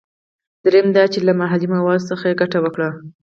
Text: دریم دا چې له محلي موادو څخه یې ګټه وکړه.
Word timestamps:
دریم 0.65 0.87
دا 0.95 1.03
چې 1.13 1.19
له 1.27 1.33
محلي 1.39 1.67
موادو 1.75 2.07
څخه 2.11 2.25
یې 2.29 2.39
ګټه 2.41 2.57
وکړه. 2.61 2.89